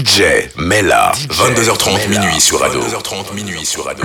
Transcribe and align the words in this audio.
DJ 0.00 0.48
Mela. 0.56 1.12
22h30 1.28 2.08
minuit 2.08 2.40
sur 2.40 2.64
Ado. 2.64 2.80
22h30 2.80 3.34
minuit 3.34 3.66
sur 3.66 3.86
Ado. 3.86 4.02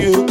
You 0.00 0.30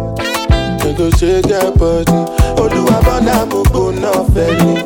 I 0.91 0.93
go 0.97 1.09
shake 1.11 1.47
your 1.47 1.71
body. 1.77 2.11
Oluwabana 2.61 3.45
mo 3.49 3.63
gbóná 3.63 4.11
fẹ́lẹ̀. 4.33 4.83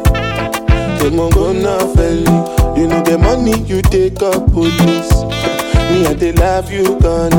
Ṣé 0.99 1.07
mo 1.16 1.29
gbóná 1.29 1.73
fẹ́lẹ̀? 1.95 2.77
You 2.77 2.88
know 2.88 3.01
the 3.01 3.17
money 3.17 3.57
you 3.66 3.81
take 3.81 4.21
up 4.21 4.51
police. 4.53 5.13
Me, 5.89 6.05
I 6.05 6.13
they 6.13 6.31
love 6.33 6.71
you, 6.71 6.99
gone. 6.99 7.33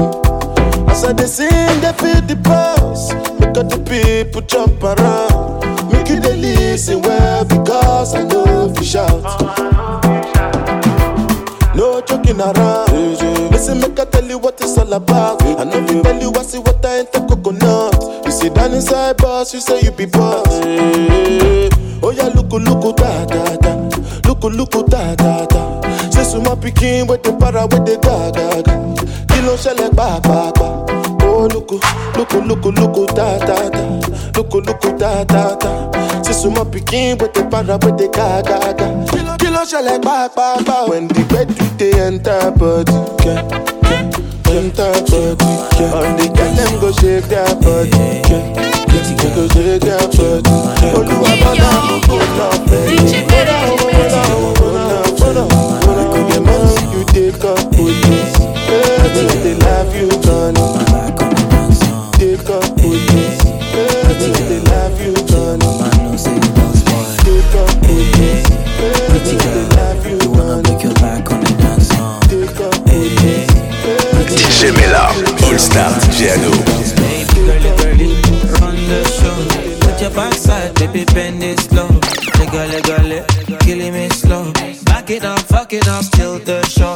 As 0.91 1.05
I 1.05 1.13
they 1.13 1.27
sing, 1.27 1.81
they 1.81 1.93
feel 2.01 2.21
the 2.27 2.37
pulse. 2.43 3.13
Look 3.39 3.57
at 3.57 3.69
the 3.71 3.79
people 3.91 4.41
jump 4.43 4.83
around. 4.83 5.63
Make 5.93 6.09
you 6.09 6.19
they 6.21 6.37
listen 6.37 7.03
well 7.03 7.45
because 7.45 8.15
I 8.15 8.23
know 8.25 8.71
if 8.71 8.79
you 8.81 8.85
shout. 8.85 9.23
No 11.77 12.01
joking 12.01 12.41
around. 12.41 12.91
Listen, 13.53 13.81
make 13.81 13.99
I 14.01 14.05
tell 14.07 14.25
you 14.25 14.39
what 14.39 14.61
it's 14.61 14.77
all 14.79 14.93
about. 14.93 15.43
I 15.45 15.65
know 15.65 15.79
you 15.87 16.03
tell 16.03 16.21
you 16.21 16.33
I 16.35 16.43
see 16.43 16.59
what 16.59 16.85
I 16.85 16.99
ain't 17.01 17.13
the 17.13 17.21
coconut 17.21 18.16
be 19.97 20.07
boss. 20.07 20.47
Oh 22.03 22.11
yeah, 22.15 22.29
look, 22.29 22.53
look, 22.53 22.97
da 22.97 23.25
da 23.27 23.57
da. 23.57 23.75
Look, 24.27 24.45
look, 24.45 24.89
da 24.89 25.15
da 25.15 25.47
da. 25.47 26.11
Say 26.11 26.25
some 26.25 26.61
picking 26.61 27.07
with 27.07 27.23
the 27.23 27.33
para 27.39 27.67
with 27.67 27.85
the 27.87 27.99
ga 28.03 28.31
ga 28.31 28.63
ga. 28.63 29.35
Kilo 29.35 29.57
shell 29.57 29.91
ba 29.93 30.21
ba 30.23 30.53
ba. 30.55 30.85
Oh 31.23 31.47
look, 31.53 31.71
look, 32.17 32.33
look, 32.33 32.65
look, 32.65 33.15
da 33.15 33.39
da 33.39 33.69
da. 33.71 33.83
Look, 34.37 34.53
look, 34.55 34.99
da 34.99 35.25
da 35.25 35.57
da. 35.57 36.23
Say 36.23 36.33
some 36.33 36.71
picking 36.71 37.19
with 37.19 37.33
the 37.35 37.45
para 37.51 37.79
with 37.79 37.97
the 37.99 38.09
ga 38.13 38.43
ga 38.43 38.73
ga. 38.73 39.37
Kilo 39.39 39.65
shell 39.65 39.99
ba 40.01 40.31
ba 40.35 40.57
ba. 40.65 40.87
When 40.89 41.09
the 41.09 41.25
bed 41.31 41.49
do 41.49 41.65
they 41.79 41.93
enter 42.01 42.51
body, 42.53 42.93
yeah, 43.25 43.43
yeah. 43.91 44.26
Enter 44.57 44.91
body, 45.11 45.53
yeah. 45.77 45.93
On 45.93 46.17
the 46.17 46.27
girl 46.35 46.53
them 46.57 46.73
go 46.81 46.89
shake 46.93 47.29
their 47.29 47.45
body, 47.61 47.93
yeah. 48.25 48.57
Go 49.37 49.45
shake 49.53 49.83
their 49.85 50.01
body. 50.17 50.57
Olúwa 50.97 51.31
mo 51.43 51.51
kò 52.09 52.17
náà 52.39 52.49
fẹ́ 52.69 52.85
mo 53.67 53.75
kò 53.77 53.91
náà 54.13 54.25
mo 54.59 54.69
náà 54.73 54.99
bọ́dà 55.19 55.45
bọ́dà 55.85 56.05
kò 56.13 56.21
dé 56.31 56.39
mọ́ 56.47 56.61
you 56.95 57.03
take 57.13 57.45
up 57.45 57.61
police. 57.77 58.37
Till 59.15 59.31
they 59.45 59.55
love 59.65 59.93
you 60.01 60.09
gone. 60.25 60.61
Take 62.19 62.49
up 62.51 62.65
police. 62.81 62.96
Mel-A, 74.63 75.05
All 75.47 75.59
Star 75.59 75.93
Ado. 75.93 76.51
Put 79.81 80.81
baby, 80.81 81.05
bend 81.13 81.43
it 81.43 81.61
slow. 81.61 81.89
Gully, 82.51 82.81
gully, 82.83 83.23
killing 83.61 83.93
me 83.93 84.09
slow. 84.09 84.53
Back 84.85 85.11
it 85.11 85.25
up, 85.25 85.39
fuck 85.41 85.73
it 85.73 85.87
up, 85.89 86.05
till 86.13 86.39
the 86.39 86.65
show. 86.65 86.95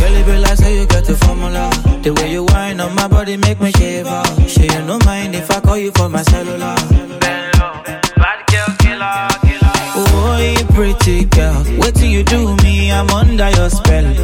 Girl, 0.00 0.24
be 0.24 0.38
like, 0.38 0.56
say 0.56 0.78
you 0.78 0.86
got 0.86 1.04
the 1.04 1.16
formula. 1.16 1.70
The 2.02 2.14
way 2.14 2.32
you 2.32 2.44
whine 2.44 2.80
on 2.80 2.94
my 2.94 3.08
body 3.08 3.36
make 3.36 3.60
me 3.60 3.72
shiver. 3.72 4.22
Sure, 4.48 4.64
you 4.64 4.82
no 4.86 4.98
mind 5.04 5.34
if 5.34 5.50
I 5.50 5.60
call 5.60 5.76
you 5.76 5.92
for 5.92 6.08
my 6.08 6.22
cellular. 6.22 6.76
Bad 7.20 8.40
girl, 8.50 8.74
killer, 8.78 9.28
killer. 9.42 9.72
Oh, 9.94 10.38
you 10.40 10.64
pretty 10.74 11.26
girl. 11.26 11.62
Wait 11.78 11.94
till 11.94 12.06
you 12.06 12.24
do 12.24 12.56
me, 12.62 12.90
I'm 12.90 13.10
under 13.10 13.50
your 13.50 13.68
spell. 13.68 14.21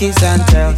Kiss 0.00 0.22
and 0.22 0.40
tell. 0.48 0.74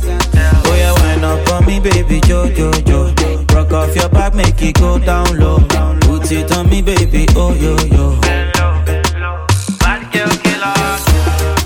Oh, 0.67 0.75
yeah, 0.75 0.93
wind 1.01 1.25
up 1.25 1.49
on 1.53 1.65
me, 1.65 1.79
baby, 1.79 2.21
jo, 2.27 2.51
jo, 2.51 2.73
jo. 2.83 3.15
Rock 3.55 3.73
off 3.73 3.95
your 3.95 4.09
back, 4.09 4.35
make 4.35 4.61
it 4.61 4.75
go 4.75 4.99
down 4.99 5.39
low. 5.39 5.59
Put 6.01 6.33
it 6.33 6.51
on 6.51 6.69
me, 6.69 6.83
baby, 6.83 7.27
oh, 7.37 7.55
yo, 7.55 7.77
yo. 7.95 8.19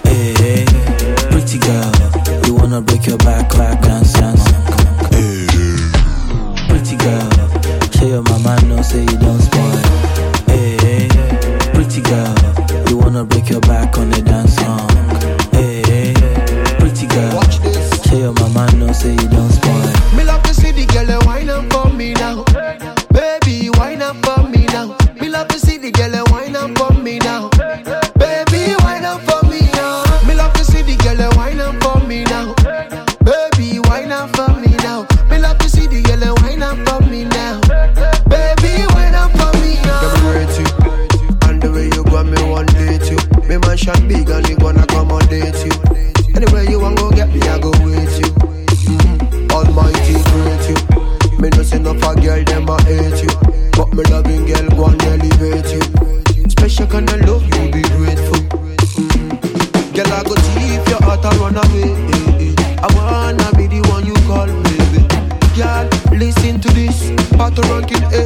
Hey, 0.05 0.35
hey, 0.37 0.65
pretty 1.31 1.59
girl, 1.59 1.93
you 2.45 2.55
wanna 2.55 2.83
break 2.83 3.07
your 3.07 3.17
back, 3.19 3.49
back, 3.57 3.81
dance, 3.81 4.13
dance. 4.13 4.45
Pretty 6.69 6.97
girl, 6.97 7.31
show 7.95 8.07
your 8.07 8.23
mama 8.25 8.61
know, 8.67 8.83
say 8.83 9.01
you 9.01 9.19
don't 9.19 9.41
spoil. 9.41 9.81
Hey, 10.53 10.77
hey, 10.85 11.09
pretty 11.73 12.03
girl, 12.03 12.35
you 12.91 12.99
wanna 12.99 13.25
break 13.25 13.49
your 13.49 13.63
back 13.63 13.97
on 13.97 14.16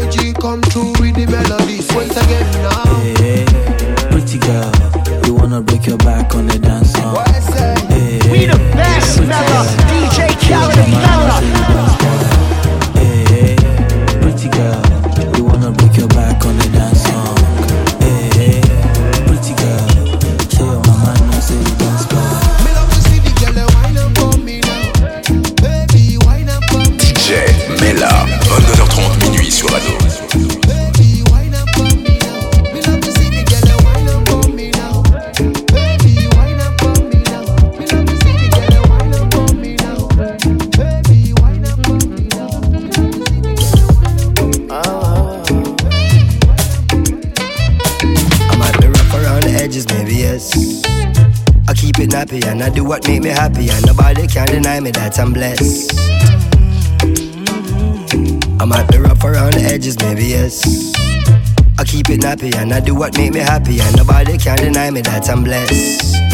ranking 0.01 0.35
come 0.35 0.63
through 0.63 0.93
with 1.01 1.15
the 1.15 1.27
melodies. 1.27 1.89
Once 1.95 2.17
again 2.17 2.51
now. 2.63 2.85
Hey, 3.21 3.45
pretty 4.11 4.39
girl, 4.39 4.73
you 5.27 5.35
wanna 5.35 5.61
break 5.61 5.87
your 5.87 5.99
back 5.99 6.35
on 6.35 6.47
the 6.47 6.59
dance 6.59 6.93
song. 6.93 7.15
What 7.15 7.29
I 7.29 7.41
say? 7.41 7.75
Hey, 7.89 8.31
We 8.31 8.47
the 8.47 8.59
best, 8.75 9.17
pretty 9.17 9.80
It 52.21 52.45
and 52.45 52.63
I 52.63 52.69
do 52.69 52.85
what 52.85 53.09
make 53.09 53.23
me 53.23 53.31
happy, 53.31 53.71
and 53.71 53.87
nobody 53.87 54.27
can 54.27 54.47
deny 54.47 54.79
me 54.79 54.91
that 54.91 55.19
I'm 55.19 55.33
blessed. 55.33 55.99
I 58.61 58.65
might 58.67 58.87
be 58.91 58.99
rough 58.99 59.25
around 59.25 59.55
the 59.55 59.63
edges, 59.63 59.99
maybe 60.01 60.25
yes. 60.27 60.63
I 61.79 61.85
keep 61.85 62.11
it 62.11 62.21
nappy 62.21 62.55
and 62.57 62.75
I 62.75 62.81
do 62.81 62.95
what 62.95 63.17
make 63.17 63.33
me 63.33 63.41
happy, 63.41 63.81
and 63.81 63.97
nobody 63.97 64.37
can 64.37 64.59
deny 64.59 64.91
me 64.91 65.01
that 65.01 65.31
I'm 65.31 65.43
blessed. 65.43 66.30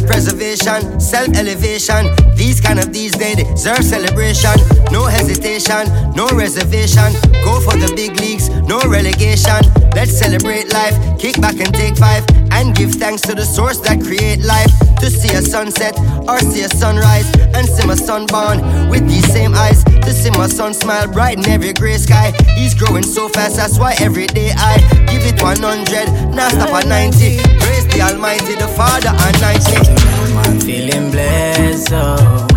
Self 0.00 0.12
preservation, 0.12 1.00
self 1.00 1.28
elevation. 1.36 2.08
These 2.34 2.60
kind 2.60 2.78
of 2.78 2.90
these 2.90 3.12
days 3.12 3.36
deserve 3.36 3.84
celebration. 3.84 4.56
No 4.90 5.04
hesitation, 5.04 5.84
no 6.16 6.26
reservation. 6.28 7.12
Go 7.44 7.60
for 7.60 7.76
the 7.76 7.92
big 7.94 8.18
leagues, 8.18 8.48
no 8.64 8.80
relegation. 8.80 9.60
Let's 9.94 10.16
celebrate 10.16 10.72
life, 10.72 10.96
kick 11.18 11.38
back 11.40 11.60
and 11.60 11.74
take 11.74 11.98
five. 11.98 12.24
And 12.52 12.74
give 12.74 12.92
thanks 12.92 13.22
to 13.22 13.34
the 13.34 13.44
source 13.44 13.78
that 13.80 14.00
create 14.00 14.40
life. 14.40 14.72
To 15.00 15.10
see 15.10 15.34
a 15.36 15.42
sunset 15.42 15.98
or 16.28 16.38
see 16.38 16.62
a 16.62 16.68
sunrise. 16.68 17.30
And 17.54 17.66
see 17.68 17.86
my 17.86 17.94
son 17.94 18.24
born 18.26 18.88
with 18.88 19.06
these 19.06 19.26
same 19.32 19.54
eyes. 19.54 19.84
To 20.10 20.16
see 20.16 20.30
my 20.30 20.48
son 20.48 20.74
smile 20.74 21.06
bright 21.06 21.38
in 21.38 21.48
every 21.48 21.72
gray 21.72 21.96
sky. 21.96 22.32
He's 22.56 22.74
growing 22.74 23.04
so 23.04 23.28
fast, 23.28 23.54
that's 23.54 23.78
why 23.78 23.94
every 24.00 24.26
day 24.26 24.50
I 24.56 24.78
give 25.06 25.22
it 25.24 25.40
100, 25.40 26.34
now 26.34 26.48
stop 26.48 26.70
at 26.70 26.88
90. 26.88 27.38
Praise 27.60 27.86
the 27.86 28.02
Almighty, 28.02 28.56
the 28.56 28.66
Father 28.66 29.14
and 29.14 29.40
90. 29.40 30.50
I'm 30.50 30.58
feeling 30.58 31.12
blessed, 31.12 31.92
oh. 31.92 32.48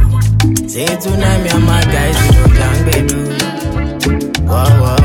Say 0.68 0.88
tonight, 0.98 1.44
me 1.44 1.50
and 1.50 1.64
my 1.64 1.84
guys, 1.84 2.18
we 2.24 2.34
go 2.34 2.48
gang 2.58 2.86
bedu. 2.90 3.22
Whoa, 4.50 4.66
whoa, 4.82 5.03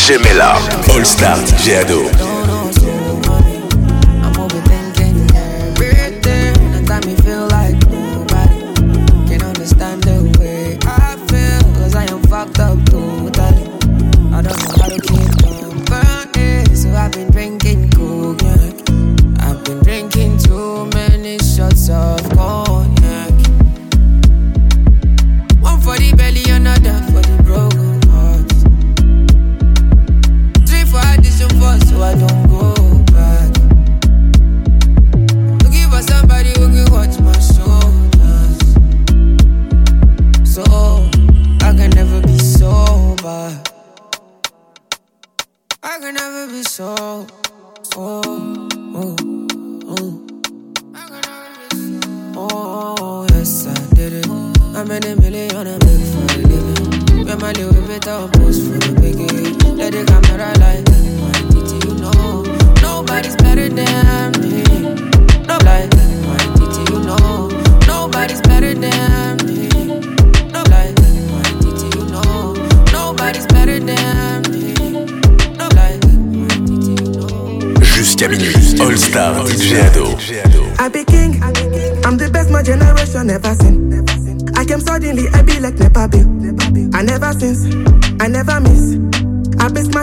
DJ 0.00 0.18
Mela, 0.18 0.56
All 0.94 1.04
Star 1.04 1.36
DJ 1.44 1.76
Ado. 1.82 2.29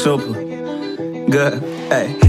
super 0.00 0.32
good. 1.30 1.62
Hey, 1.92 2.19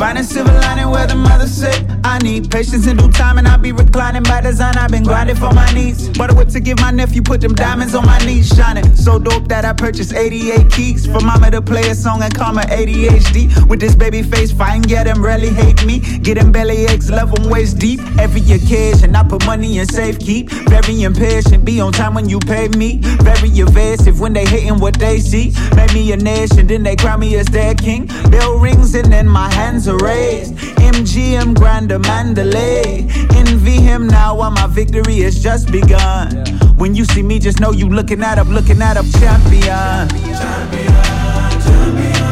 Be 0.00 0.06
finding 0.06 0.24
silver 0.24 0.50
lining 0.50 0.88
where 0.88 1.06
the 1.06 1.14
mother 1.14 1.46
say 1.46 1.86
I 2.04 2.18
need 2.20 2.50
patience 2.50 2.86
and 2.86 2.98
due 2.98 3.10
time, 3.10 3.36
and 3.36 3.46
I'll 3.46 3.58
be 3.58 3.72
reclining 3.72 4.22
by 4.22 4.40
design. 4.40 4.78
I've 4.78 4.90
been 4.90 5.04
grinding 5.04 5.36
for 5.36 5.52
my 5.52 5.70
needs. 5.72 6.08
But 6.08 6.32
a 6.32 6.34
whip 6.34 6.48
to 6.48 6.60
give 6.60 6.78
my 6.80 6.90
nephew, 6.90 7.22
put 7.22 7.42
them 7.42 7.54
diamonds 7.54 7.94
on 7.94 8.06
my 8.06 8.18
knees, 8.24 8.48
shining. 8.48 8.96
So 8.96 9.18
dope 9.18 9.48
that 9.48 9.66
I 9.66 9.74
purchased 9.74 10.14
88 10.14 10.70
keys 10.72 11.04
for 11.04 11.20
mama 11.20 11.50
to 11.50 11.60
play 11.60 11.88
a 11.90 11.94
song 11.94 12.22
and 12.22 12.34
call 12.34 12.54
my 12.54 12.64
ADHD. 12.64 13.68
With 13.68 13.80
this 13.80 13.94
baby 13.94 14.22
face, 14.22 14.50
fine, 14.50 14.82
yeah, 14.88 15.04
them 15.04 15.22
really 15.22 15.50
hate 15.50 15.84
me. 15.84 16.00
Get 16.18 16.36
them 16.38 16.50
belly 16.50 16.86
aches, 16.86 17.10
love 17.10 17.34
them 17.34 17.50
waist 17.50 17.78
deep. 17.78 18.00
Every 18.18 18.40
occasion, 18.40 19.14
I 19.14 19.22
put 19.22 19.44
money 19.44 19.78
in 19.78 19.86
safe 19.86 20.18
keep. 20.18 20.50
Very 20.50 21.02
impatient, 21.02 21.64
be 21.64 21.80
on 21.80 21.92
time 21.92 22.14
when 22.14 22.28
you 22.28 22.38
pay 22.38 22.68
me. 22.68 23.00
Very 23.22 23.50
evasive 23.50 24.20
when 24.20 24.32
they 24.32 24.46
hating 24.46 24.78
what 24.78 24.98
they 24.98 25.20
see. 25.20 25.52
Make 25.76 25.92
me 25.92 26.10
a 26.12 26.16
nation, 26.16 26.66
then 26.66 26.82
they 26.82 26.96
crown 26.96 27.20
me 27.20 27.36
as 27.36 27.46
their 27.46 27.74
king. 27.74 28.06
Bell 28.30 28.58
rings 28.58 28.94
and 28.94 29.12
then 29.12 29.28
my 29.28 29.52
hands 29.52 29.86
are 29.90 29.98
raised. 29.98 30.54
MGM 30.94 31.54
Grand 31.54 31.90
Mandalay. 32.06 33.06
Envy 33.34 33.80
him 33.80 34.06
now 34.06 34.36
while 34.36 34.50
my 34.50 34.66
victory 34.66 35.18
has 35.20 35.42
just 35.42 35.70
begun. 35.70 36.44
When 36.76 36.94
you 36.94 37.04
see 37.04 37.22
me, 37.22 37.38
just 37.38 37.60
know 37.60 37.72
you 37.72 37.88
looking 37.88 38.22
at 38.22 38.38
up, 38.38 38.48
looking 38.48 38.80
at 38.80 38.96
up, 38.96 39.06
champion. 39.18 39.62
champion, 39.62 40.92
champion. 41.66 42.22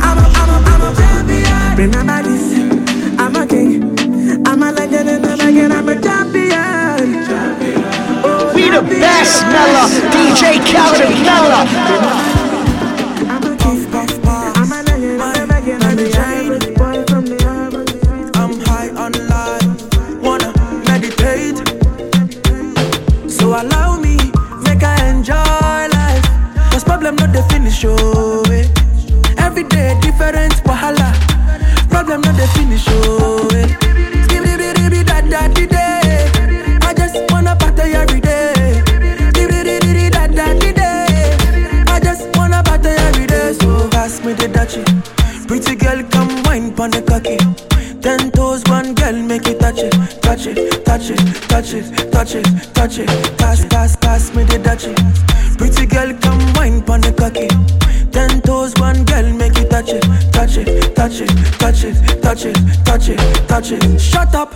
I'm 0.00 0.18
a, 0.18 0.24
I'm 0.40 0.50
a, 0.50 0.58
I'm 0.70 0.82
a 0.82 0.94
champion. 0.96 1.76
Remember 1.78 2.22
this, 2.22 2.44
I'm 3.18 3.36
a 3.36 3.46
king. 3.46 4.46
I'm 4.46 4.62
a 4.62 4.72
legend 4.72 5.08
and 5.08 5.26
I'm 5.26 5.40
again, 5.40 5.72
I'm 5.72 5.88
a 5.88 6.00
champion. 6.00 7.24
champion. 7.26 7.82
Oh, 8.24 8.52
we 8.54 8.68
the 8.68 8.82
best, 8.82 9.42
Mel-A. 9.42 9.88
DJ 10.12 10.60
Khaled 10.70 11.00
and 11.00 11.22
Mel-A. 11.24 12.38
Show 27.78 28.42
it. 28.46 28.66
Every 29.38 29.62
day 29.62 29.96
different 30.00 30.54
wahala. 30.66 31.14
Problem 31.88 32.22
not 32.22 32.34
the 32.34 32.48
finish 32.54 32.82
show 32.82 33.46
it. 33.54 33.70
I 36.82 36.92
just 36.96 37.16
wanna 37.30 37.54
party 37.54 37.94
every 37.94 38.20
day. 38.20 38.82
I 41.86 42.00
just 42.02 42.26
wanna 42.36 42.62
party 42.64 42.88
every 42.88 43.26
day. 43.26 43.52
So 43.52 43.88
pass 43.90 44.24
me 44.24 44.32
the 44.32 44.48
dutchie. 44.48 44.84
Pretty 45.46 45.76
girl, 45.76 46.02
come 46.10 46.42
wine 46.44 46.74
pon 46.74 46.90
the 46.90 47.02
cocky. 47.02 47.38
Ten 48.02 48.32
toes, 48.32 48.64
one 48.66 48.94
girl, 48.94 49.14
make 49.14 49.46
it 49.46 49.60
touch 49.60 49.78
it, 49.78 49.92
touch 50.20 50.46
it, 50.46 50.84
touch 50.84 51.10
it, 51.10 51.18
touch 51.48 51.72
it, 51.74 52.12
touch 52.12 52.34
it, 52.34 52.74
touch 52.74 52.98
it. 52.98 53.38
Pass, 53.38 53.64
pass, 53.66 53.94
pass 53.94 54.34
me 54.34 54.42
the 54.42 54.58
dutchie. 54.58 55.37
Pretty 55.58 55.86
girl, 55.86 56.14
come 56.22 56.52
wine 56.54 56.82
pon 56.82 57.00
the 57.00 57.12
cocky. 57.12 57.48
Ten 58.12 58.40
toes, 58.42 58.72
one 58.78 59.04
girl, 59.04 59.30
make 59.34 59.58
it 59.58 59.68
touch 59.68 59.90
it, 59.90 60.02
touch 60.32 60.56
it, 60.56 60.94
touch 60.94 61.20
it, 61.20 61.28
touch 61.58 61.84
it, 61.84 62.22
touch 62.22 62.44
it, 62.46 62.56
touch 62.84 63.08
it, 63.08 63.48
touch 63.48 63.72
it. 63.72 64.00
Shut 64.00 64.34
up 64.34 64.54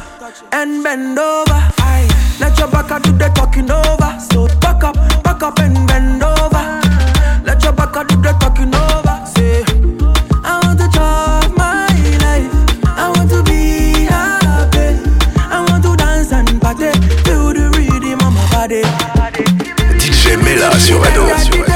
and 0.52 0.82
bend 0.82 1.18
over. 1.18 1.60
Aye. 1.78 2.08
Let 2.40 2.58
your 2.58 2.68
back 2.68 3.02
do 3.02 3.12
the 3.12 3.28
talking 3.34 3.70
over. 3.70 4.18
So 4.30 4.46
back 4.60 4.82
up, 4.84 4.94
back 5.22 5.42
up 5.42 5.58
and 5.58 5.86
bend 5.86 6.21
sur 20.78 21.00
Radio. 21.00 21.71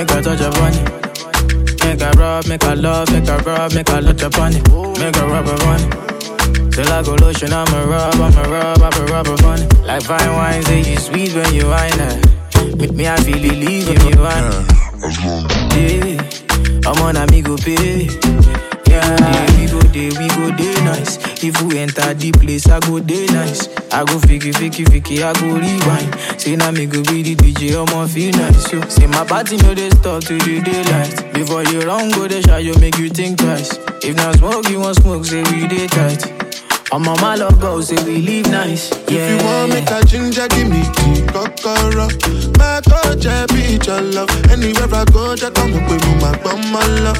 Make 0.00 0.08
her 0.12 0.22
touch 0.22 0.40
your 0.40 0.50
body 0.52 0.78
Make 1.84 2.00
a 2.00 2.10
rub, 2.16 2.46
make 2.46 2.62
a 2.64 2.74
love, 2.74 3.12
make 3.12 3.28
a 3.28 3.36
rub, 3.36 3.74
make 3.74 3.88
a 3.90 4.00
lot 4.00 4.22
upon 4.22 4.54
it. 4.54 4.66
Make 4.98 5.16
a 5.16 5.26
rub 5.26 5.46
upon 5.46 5.80
it. 5.82 6.72
Till 6.72 6.88
I 6.90 7.02
go 7.02 7.16
lotion, 7.16 7.52
I'ma 7.52 7.84
rub, 7.84 8.14
I'ma 8.14 8.42
rub, 8.44 8.80
I'ma 8.80 9.04
rub 9.12 9.26
upon 9.26 9.60
it. 9.60 9.78
Like 9.84 10.02
fine 10.04 10.32
wine, 10.32 10.62
say 10.62 10.90
you 10.90 10.96
sweet 10.96 11.34
when 11.34 11.52
you 11.52 11.66
wine 11.66 12.00
it. 12.00 12.78
Make 12.78 12.92
me, 12.92 13.08
I 13.08 13.16
feel 13.16 13.44
it 13.44 13.58
leave 13.58 13.88
when 13.88 14.06
you 14.08 14.22
wine. 14.22 14.64
Yeah, 15.76 16.88
I'm 16.88 17.02
on 17.02 17.16
amigo 17.18 17.58
pay. 17.58 18.69
Yeah, 19.00 19.56
we 19.58 19.66
go 19.70 19.80
day, 19.92 20.08
we 20.18 20.28
go 20.28 20.56
day 20.56 20.74
nice. 20.84 21.18
If 21.42 21.60
we 21.62 21.78
enter 21.78 22.12
the 22.14 22.32
place, 22.32 22.68
I 22.68 22.80
go 22.80 23.00
day 23.00 23.26
nice. 23.26 23.68
I 23.92 24.04
go 24.04 24.18
fiki, 24.20 24.52
fiki, 24.52 24.84
fiki, 24.84 25.22
I 25.22 25.32
go 25.40 25.56
rewind. 25.56 26.40
Say 26.40 26.56
now 26.56 26.70
me 26.70 26.86
go 26.86 27.02
be 27.04 27.22
the 27.22 27.34
DJ, 27.36 27.74
I'ma 27.76 28.06
feel 28.06 28.32
nice. 28.32 28.72
Yo. 28.72 28.80
Say 28.88 29.06
my 29.06 29.24
party 29.24 29.56
no 29.58 29.74
they 29.74 29.90
stop 29.90 30.22
to 30.24 30.38
the 30.38 30.60
daylight. 30.60 31.32
Before 31.34 31.64
you 31.64 31.80
run, 31.82 32.10
go 32.10 32.28
the 32.28 32.42
shot, 32.42 32.62
you 32.62 32.74
make 32.78 32.98
you 32.98 33.08
think 33.08 33.38
twice. 33.38 33.78
If 34.02 34.16
not 34.16 34.36
smoke, 34.36 34.68
you 34.68 34.80
want 34.80 34.96
smoke, 34.96 35.24
say 35.24 35.42
we 35.52 35.66
day 35.66 35.86
tight. 35.86 36.39
I'm 36.92 37.06
on 37.06 37.20
my 37.20 37.36
love 37.36 37.60
go, 37.60 37.80
say 37.80 38.02
we 38.04 38.18
live 38.18 38.50
nice. 38.50 38.90
Yeah. 39.08 39.18
If 39.36 39.40
you 39.40 39.46
want 39.46 39.70
make 39.72 39.90
a 39.90 40.04
ginger, 40.04 40.48
give 40.48 40.68
me 40.68 40.82
tea, 40.98 41.22
kokoro. 41.30 42.08
My 42.58 42.80
touch, 42.82 43.26
I 43.26 43.46
be 43.46 43.78
your 43.86 44.00
love. 44.00 44.30
Anywhere 44.50 44.88
I 44.92 45.04
go, 45.06 45.36
just 45.36 45.54
come 45.54 45.72
up 45.74 45.88
with 45.88 46.04
my 46.20 46.34
my 46.72 46.86
love. 47.06 47.16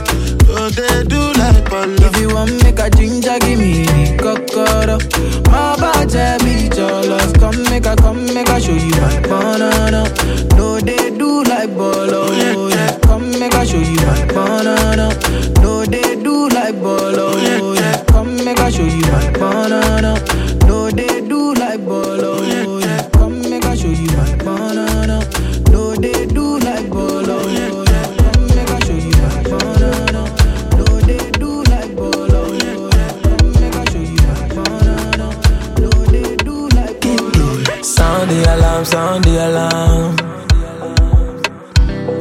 So 0.50 0.68
they 0.70 1.04
do 1.04 1.20
like 1.38 1.64
Polo. 1.66 1.94
If 2.02 2.16
you 2.20 2.34
want 2.34 2.62
make 2.64 2.80
a 2.80 2.90
ginger, 2.90 3.38
give 3.38 3.58
me 3.60 3.86
cocoa. 4.18 4.98
My 5.50 5.76
body 5.78 6.44
beat 6.44 6.76
your 6.76 7.02
love. 7.06 7.32
Come 7.34 7.62
make 7.70 7.86
a, 7.86 7.94
come 7.94 8.26
make 8.34 8.48
a 8.48 8.60
show 8.60 8.72
you 8.72 8.90
my 9.00 9.20
banana. 9.20 10.02
No, 10.56 10.80
they 10.80 11.10
do 11.16 11.44
like 11.44 11.70
bolo. 11.76 12.26
Oh, 12.26 12.68
yeah. 12.68 12.98
Come 13.04 13.30
make 13.38 13.54
a 13.54 13.64
show 13.64 13.78
you 13.78 13.94
my 14.04 14.24
banana. 14.34 15.14
No, 15.62 15.84
they 15.86 16.16
do 16.20 16.48
like 16.48 16.74
bolo. 16.82 17.30
Oh, 17.38 17.72
yeah. 17.74 17.79
A 18.80 18.82
oh, 18.82 18.88
show 18.88 18.96
you 18.96 19.12
my 19.12 19.30
banana. 19.32 20.12
No, 20.66 20.90
they 20.90 21.20
do 21.20 21.52
like 21.52 21.84
bolo. 21.84 22.36
Oh, 22.38 22.78
yeah. 22.78 23.10
Come 23.10 23.42
make 23.42 23.64
a 23.64 23.76
show 23.76 23.88
you 23.88 24.06
my 24.16 24.36
banana. 24.36 25.20
No, 25.70 25.94
they 25.96 26.24
do 26.24 26.58
like 26.60 26.88
bolo. 26.88 27.40
Oh, 27.40 27.48
yeah. 27.52 27.68
Come 28.16 28.46
make 28.48 28.70
a 28.70 28.80
show 28.86 28.96
you 28.96 29.12
my 29.20 29.42
banana. 29.44 30.22
No, 30.78 30.84
they 31.00 31.30
do 31.32 31.62
like 31.64 31.94
bolo. 31.94 32.40
A 32.40 32.64
they 36.10 36.36
do 36.36 36.68
like. 36.70 37.84
Sound 37.84 38.30
the 38.30 38.38
alarm, 38.54 38.84
sound 38.86 39.24
the 39.24 39.46
alarm. 39.46 40.16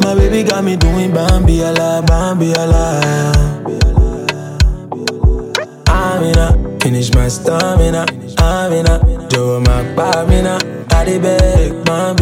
My 0.02 0.14
baby 0.14 0.44
got 0.44 0.66
me 0.66 0.76
doing 0.76 1.14
Bambi 1.14 1.62
ala, 1.62 2.04
Bambi 2.06 2.52
ala. 2.52 3.09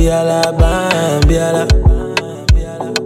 Beg, 0.07 0.53
Bambi 0.57 1.35
ala, 1.35 1.67
Bambi 1.75 2.63
ala. 2.63 2.97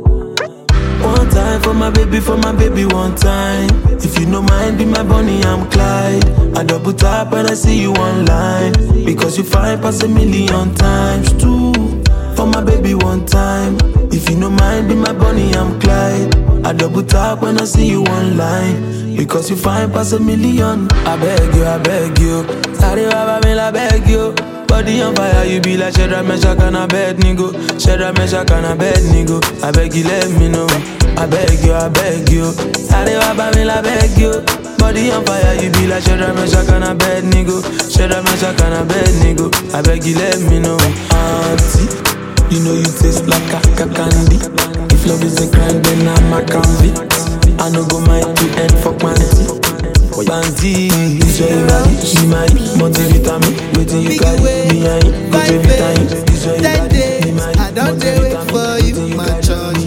One 1.01 1.29
time 1.29 1.61
for 1.61 1.73
my 1.73 1.89
baby, 1.89 2.19
for 2.19 2.37
my 2.37 2.51
baby, 2.51 2.85
one 2.85 3.15
time. 3.15 3.69
If 3.89 4.19
you 4.19 4.25
no 4.27 4.41
mind, 4.41 4.77
be 4.77 4.85
my 4.85 5.03
bunny, 5.03 5.41
I'm 5.43 5.69
Clyde. 5.71 6.25
I 6.55 6.63
double 6.63 6.93
tap 6.93 7.31
when 7.31 7.47
I 7.47 7.55
see 7.55 7.81
you 7.81 7.93
online. 7.93 8.73
Because 9.03 9.37
you 9.37 9.43
find 9.43 9.81
pass 9.81 10.03
a 10.03 10.07
million 10.07 10.75
times 10.75 11.33
too. 11.41 11.73
For 12.35 12.45
my 12.45 12.63
baby, 12.63 12.93
one 12.93 13.25
time. 13.25 13.77
If 14.11 14.29
you 14.29 14.35
no 14.35 14.49
mind, 14.49 14.89
be 14.89 14.95
my 14.95 15.13
bunny, 15.13 15.53
I'm 15.55 15.79
Clyde. 15.79 16.35
I 16.65 16.73
double 16.73 17.03
tap 17.03 17.41
when 17.41 17.59
I 17.59 17.65
see 17.65 17.87
you 17.89 18.03
online. 18.03 19.15
Because 19.15 19.49
you 19.49 19.55
find 19.55 19.91
pass 19.91 20.11
a 20.11 20.19
million. 20.19 20.87
I 21.05 21.17
beg 21.17 21.55
you, 21.55 21.65
I 21.65 21.77
beg 21.79 22.19
you. 22.19 22.43
Sorry, 22.75 23.05
Baba, 23.05 23.41
I 23.47 23.71
beg 23.71 24.07
you. 24.07 24.60
Body 24.71 25.01
on 25.01 25.13
fire, 25.13 25.43
you 25.45 25.59
be 25.59 25.75
like 25.75 25.93
Shadrach, 25.93 26.25
Meshach, 26.25 26.57
and 26.59 26.77
Abednego. 26.77 27.51
Shadrach, 27.77 28.15
Meshach, 28.15 28.49
and 28.51 28.65
Abednego. 28.65 29.41
I 29.61 29.69
beg 29.69 29.93
you, 29.93 30.05
let 30.05 30.31
me 30.39 30.47
know. 30.47 30.65
I 31.19 31.27
beg 31.27 31.59
you, 31.59 31.73
I 31.73 31.89
beg 31.89 32.29
you. 32.31 32.55
Baba, 32.87 33.51
me, 33.51 33.67
I 33.67 33.81
beg 33.81 34.17
you. 34.17 34.31
Body 34.79 35.11
on 35.11 35.25
fire, 35.25 35.59
you 35.61 35.71
be 35.71 35.87
like 35.87 36.03
Shadrach, 36.03 36.33
Meshach, 36.35 36.69
and 36.71 36.85
Abednego. 36.85 37.59
Shadrach, 37.91 38.23
Meshach, 38.23 38.61
and 38.63 38.79
Abednego. 38.79 39.51
I 39.75 39.81
beg 39.83 40.05
you, 40.05 40.15
let 40.15 40.39
me 40.47 40.63
know. 40.63 40.79
Auntie, 41.11 41.91
you 42.47 42.63
know 42.63 42.73
you 42.73 42.87
taste 42.87 43.27
like 43.27 43.51
a 43.51 43.91
candy. 43.91 44.39
If 44.87 45.05
love 45.05 45.21
is 45.21 45.35
a 45.35 45.51
crime, 45.51 45.83
then 45.83 46.07
I'm 46.07 46.31
a 46.31 46.47
convict. 46.47 47.11
I 47.59 47.69
no 47.75 47.85
go 47.91 47.99
mind 48.07 48.37
to 48.37 48.45
end 48.55 48.73
fuck 48.79 49.03
my 50.27 50.41
tea. 50.59 50.89
Banty, 50.89 51.19
this 51.19 51.39
way 51.41 51.49
you 51.49 51.65
ready, 51.65 51.95
she 52.05 52.25
my 52.27 52.45
multivitamin. 52.77 53.53
Waiting 53.77 54.01
you 54.03 54.19
carry 54.19 54.41
me 54.69 54.87
and 54.87 55.03
go 55.31 55.39
to 55.45 55.59
vitamin. 55.59 56.07
This 56.25 56.45
way 56.45 56.55
you 56.55 56.61
Ten 56.61 57.25
me 57.25 57.31
my 57.31 57.51
I 57.57 57.71
don't 57.71 57.99
dey 57.99 58.19
wait 58.19 58.37
for 58.49 58.79
you, 58.85 59.15
my 59.15 59.27
charge. 59.41 59.85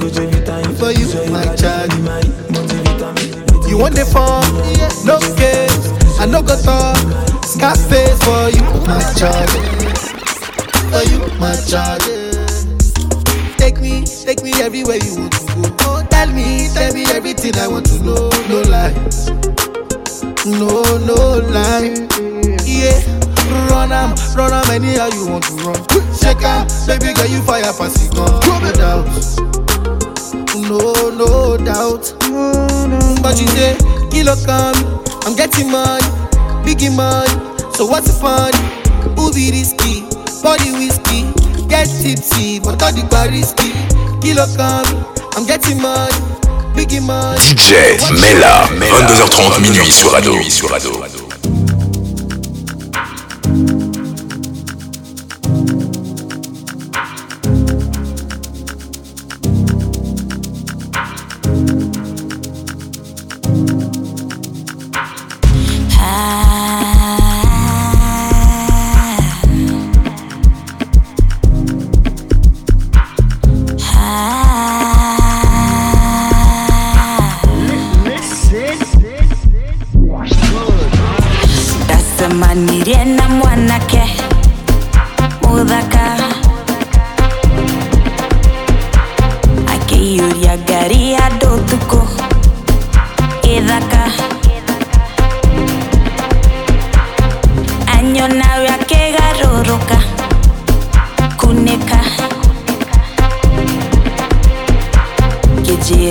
Go 0.00 0.08
to 0.08 0.22
vitamin. 0.28 0.76
For 0.76 0.90
you, 0.92 1.06
my 1.30 1.44
charge. 1.56 1.92
You 3.68 3.78
want 3.78 3.94
the 3.96 4.04
phone? 4.04 4.44
No 5.06 5.18
case. 5.36 6.18
I 6.20 6.26
no 6.26 6.42
go 6.42 6.56
talk. 6.60 6.96
Scarface 7.44 8.22
for 8.24 8.48
you, 8.50 8.62
my 8.86 9.02
charge. 9.18 9.50
For 10.90 11.02
you, 11.10 11.18
my 11.40 11.54
charge. 11.68 12.04
Take 13.58 13.80
me, 13.80 14.04
take 14.04 14.42
me 14.42 14.52
everywhere 14.62 14.98
you 15.02 15.16
want 15.20 15.32
to 15.32 15.54
go. 15.70 15.73
Tell 16.24 16.32
me, 16.32 16.68
tell 16.72 16.94
me 16.94 17.04
everything 17.12 17.54
I 17.56 17.68
want 17.68 17.84
to 17.84 18.02
know. 18.02 18.30
No 18.48 18.62
lies, 18.72 19.28
no, 20.46 20.80
no 21.04 21.44
lie. 21.52 21.92
Yeah, 22.64 22.96
run 23.68 23.92
am, 23.92 24.16
run 24.34 24.54
am 24.54 24.70
anyhow 24.70 25.08
you 25.12 25.26
want 25.28 25.44
to 25.44 25.52
run. 25.60 25.76
Shake 26.16 26.40
am, 26.40 26.66
baby 26.86 27.12
girl 27.12 27.26
you 27.26 27.42
fire 27.42 27.64
pass 27.76 28.00
it 28.00 28.14
gun. 28.14 28.40
No 28.48 28.72
doubt, 28.72 29.04
no, 30.64 31.10
no 31.12 31.58
doubt. 31.58 32.16
But 33.20 33.38
you 33.38 33.46
say, 33.48 33.76
kilo 34.08 34.34
come, 34.46 35.04
I'm 35.26 35.36
getting 35.36 35.70
money, 35.70 36.06
biggie 36.64 36.88
money. 36.88 37.28
So 37.74 37.84
what's 37.84 38.06
the 38.06 38.16
fun? 38.18 38.54
Who 39.18 39.30
be 39.30 39.50
risky? 39.50 40.08
Body 40.42 40.72
whiskey, 40.72 41.28
get 41.68 41.84
tipsy, 41.84 42.60
but 42.60 42.82
all 42.82 42.92
the 42.92 43.06
bar 43.10 43.28
risky. 43.28 43.76
Kilo 44.24 44.46
come, 44.56 45.04
I'm 45.36 45.44
getting 45.46 45.80
money, 45.80 46.12
biggie 46.76 47.00
money. 47.00 47.38
DJ 47.38 47.98
Mela, 48.20 48.68
22h30 48.78 49.60
minuit 49.60 49.90
sur 49.92 50.14
Ado. 50.14 50.40
Sur 50.48 50.72
Ado. 50.74 51.13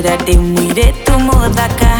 Será 0.03 0.17
de 0.17 0.37
muy 0.37 0.67
tu 1.05 1.17
moda 1.17 1.69
cara 1.77 1.92